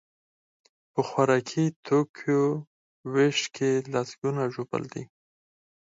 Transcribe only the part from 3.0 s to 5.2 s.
ویش کې لسکونه ژوبل دي.